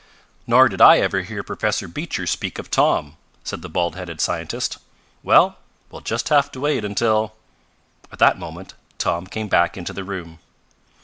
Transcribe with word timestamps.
"Nor 0.47 0.67
did 0.67 0.81
I 0.81 0.97
ever 0.97 1.21
hear 1.21 1.43
Professor 1.43 1.87
Beecher 1.87 2.25
speak 2.25 2.57
of 2.57 2.71
Tom," 2.71 3.17
said 3.43 3.61
the 3.61 3.69
bald 3.69 3.95
headed 3.95 4.19
scientist. 4.19 4.79
"Well, 5.21 5.57
we'll 5.91 6.01
just 6.01 6.29
have 6.29 6.51
to 6.53 6.59
wait 6.61 6.83
until" 6.83 7.35
At 8.11 8.17
that 8.17 8.39
moment 8.39 8.73
Tom 8.97 9.27
came 9.27 9.47
back 9.47 9.77
into 9.77 9.93
the 9.93 10.03
room. 10.03 10.39